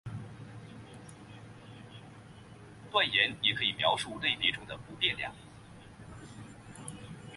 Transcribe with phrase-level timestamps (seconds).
[2.91, 5.31] 断言也可以描述类别中的不变量。